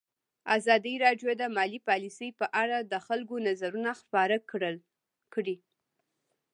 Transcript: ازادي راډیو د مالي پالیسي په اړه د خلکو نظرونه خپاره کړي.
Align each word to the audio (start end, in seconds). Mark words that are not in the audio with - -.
ازادي 0.57 0.93
راډیو 1.05 1.31
د 1.37 1.43
مالي 1.55 1.79
پالیسي 1.87 2.29
په 2.39 2.45
اړه 2.61 2.77
د 2.91 2.93
خلکو 3.07 3.35
نظرونه 3.47 3.91
خپاره 4.01 4.37
کړي. 5.33 5.55